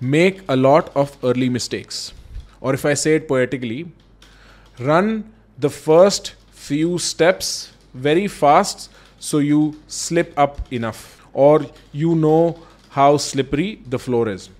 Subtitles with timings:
[0.00, 2.12] make a lot of early mistakes.
[2.60, 3.90] Or if I say it poetically,
[4.78, 12.58] run the first few steps very fast so you slip up enough or you know
[12.90, 14.50] how slippery the floor is.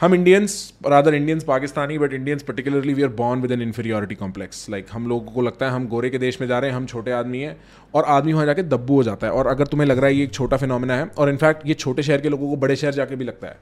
[0.00, 0.52] हम Indians
[0.86, 5.06] other Indians Pakistani but Indians particularly we are born with an inferiority complex like हम
[5.08, 7.40] लोगों को लगता है हम गोरे के देश में जा रहे हैं, हम छोटे आदमी
[7.40, 7.56] हैं,
[7.94, 10.24] और आदमी वहाँ जाके दब्बू हो जाता है। और अगर तुम्हें लग रहा है ये
[10.24, 13.16] एक छोटा फिनोमिना है, और इनफैक्ट ये छोटे शहर के लोगों को बड़े शहर जाके
[13.16, 13.58] भी लगता है।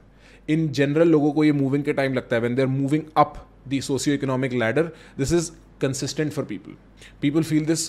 [0.49, 3.45] इन जनरल लोगों को ये मूविंग के टाइम लगता है। When they are moving up
[3.67, 6.75] the socio economic ladder this is consistent for people
[7.21, 7.87] people feel this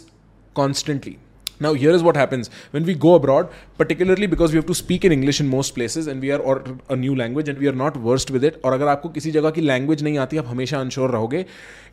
[0.56, 1.17] constantly
[1.61, 3.48] Now, here is what happens when we go abroad,
[3.79, 6.62] particularly because we have to speak in English in most places and we are or
[6.89, 8.61] a new language and we are not versed with it.
[8.65, 11.45] और अगर आपको किसी जगह की language नहीं आती आप हमेशा अनश्योर रहोगे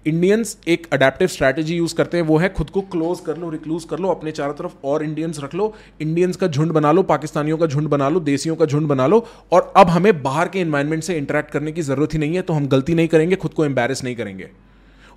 [0.07, 3.83] इंडियंस एक अडेप्टिव स्ट्रैटेजी यूज़ करते हैं वो है खुद को क्लोज कर लो रिक्लूज
[3.89, 7.57] कर लो अपने चारों तरफ़ और इंडियंस रख लो इंडियंस का झुंड बना लो पाकिस्तानियों
[7.57, 11.03] का झुंड बना लो देसियों का झुंड बना लो और अब हमें बाहर के इन्वायरमेंट
[11.03, 13.65] से इंटरेक्ट करने की ज़रूरत ही नहीं है तो हम गलती नहीं करेंगे खुद को
[13.65, 14.49] एम्बेरस नहीं करेंगे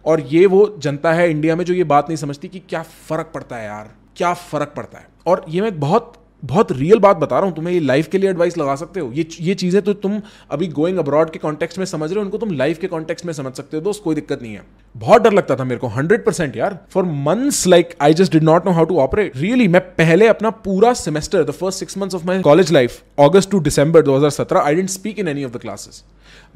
[0.04, 3.30] और ये वो जनता है इंडिया में जो ये बात नहीं समझती कि क्या फ़र्क
[3.34, 5.06] पड़ता है यार क्या फ़र्क पड़ता है?
[5.26, 8.30] और ये मैं बहुत बहुत रियल बात बता रहा हूँ, तुम्हें ये लाइफ के लिए
[8.30, 11.84] एडवाइस लगा सकते हो। ये ये चीज़ें तो तुम अभी गोइंग अब्रॉड के कॉन्टेक्स्ट में
[11.86, 14.42] समझ रहे हो, उनको तुम लाइफ के कॉन्टेक्स्ट में समझ सकते हो, दोस्त, कोई दिक्कत
[14.42, 14.62] नहीं है।
[14.94, 18.42] बहुत डर लगता था मेरे को हंड्रेड परसेंट यार। For months like I just did
[18.42, 22.14] not know how to operate really मैं पहले अपना पूरा semester the first six months
[22.14, 25.60] of my college life August to December 2017 I didn't speak in any of the
[25.60, 26.02] classes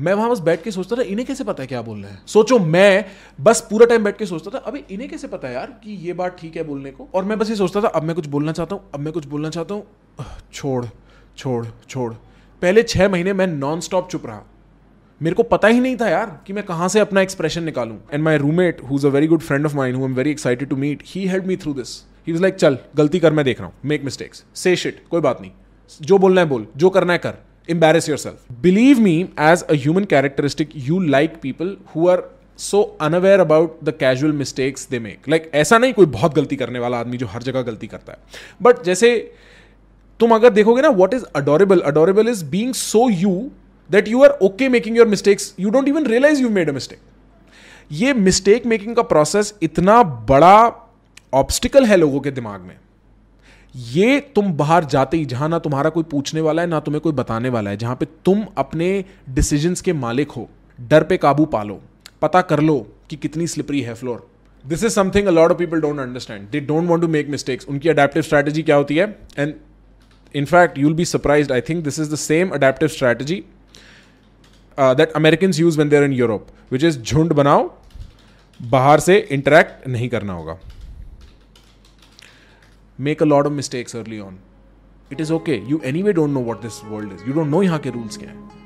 [0.00, 2.22] मैं वहाँ बस बैठ के सोचता था, इन्हें कैसे पता है क्या बोल रहे हैं?
[2.26, 3.04] सोचो, मैं
[3.40, 6.12] बस पूरा टाइम बैठ के सोचता था अभी इन्हें कैसे पता है यार कि ये
[6.12, 7.08] बात ठीक है बोलने को?
[7.14, 9.26] और मैं बस ये सोचता था, अब मैं कुछ बोलना चाहता हूँ, अब मैं कुछ
[9.26, 9.86] बोलना चाहता हूँ।
[10.52, 10.84] छोड़
[11.36, 12.12] छोड़ छोड़।
[12.62, 14.42] पहले छह महीने मैं नॉन स्टॉप चुप रहा।
[15.20, 18.22] मेरे को पता ही नहीं था यार कि मैं कहाँ से अपना एक्सप्रेशन निकालूं। And
[18.24, 20.76] my roommate who is a very good friend of mind who am very excited to
[20.76, 23.66] meet he help me through this he is like चल, गलती कर, मैं देख रहा
[23.66, 25.50] हूँ। मेक मिस्टेक्स से शिट कोई बात नहीं।
[26.00, 27.34] जो बोलना है बोल। जो करना है कर।
[27.68, 28.44] Embarrass yourself.
[28.62, 32.24] Believe me, as a human characteristic, you like people who are
[32.56, 35.28] so unaware about the casual mistakes they make.
[35.34, 38.18] Like ऐसा नहीं कोई बहुत गलती करने वाला आदमी जो हर जगह गलती करता है।
[38.62, 39.10] बट जैसे
[40.20, 43.50] तुम अगर देखोगे ना what is adorable adorable is being so you
[43.90, 46.98] that you are okay making your mistakes you don't even realise you made a mistake
[47.92, 50.56] ये मिस्टेक मेकिंग का प्रोसेस इतना बड़ा
[51.34, 52.76] ऑब्स्टिकल है लोगों के दिमाग में।
[53.74, 57.12] ये तुम बाहर जाते ही, जहाँ ना तुम्हारा कोई पूछने वाला है, ना तुम्हें कोई
[57.14, 61.80] बताने वाला है, जहाँ पे तुम अपने डिसीजंस के मालिक हो, डर पे काबू पालो,
[62.22, 62.78] पता कर लो
[63.10, 64.26] कि कितनी स्लिपरी है floor
[64.64, 67.66] this is something a lot of people don't understand they don't want to make mistakes
[67.68, 69.06] उनकी अडेप्टिव स्ट्रैटेजी क्या होती है?
[69.38, 69.54] And
[70.34, 73.42] in fact you'll be surprise I think this is the same adaptive strategy
[74.78, 77.70] that American use when there in Europe which is झुंड बनाओ,
[78.60, 80.58] बाहर से interact नहीं करना होगा.
[82.98, 84.38] Make a lot of mistakes early on
[85.12, 87.78] it is okay you anyway don't know what this world is you don't know यहाँ
[87.78, 88.60] के rules क्या है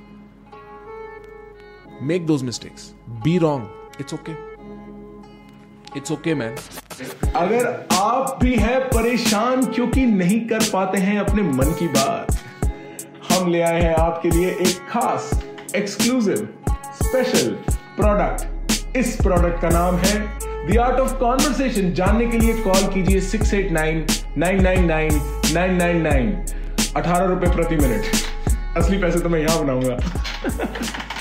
[2.02, 2.92] make those mistakes
[3.24, 4.32] be wrong it's okay
[5.96, 6.56] it's okay man
[7.36, 12.36] अगर आप भी है परेशान क्योंकि नहीं कर पाते हैं अपने मन की बात,
[13.30, 15.30] हम ले आए हैं आपके लिए एक खास
[15.76, 16.48] एक्सक्लूसिव
[17.02, 17.50] स्पेशल
[17.96, 23.20] प्रोडक्ट इस प्रोडक्ट का नाम है द आर्ट ऑफ़ कॉन्वर्सेशन जानने के लिए कॉल कीजिए
[23.20, 24.04] six eight nine
[24.38, 25.20] nine nine nine
[25.54, 26.30] nine nine nine
[26.96, 29.96] अठारह रुपए प्रति मिनट असली पैसे तो मैं यहाँ बनाऊँगा।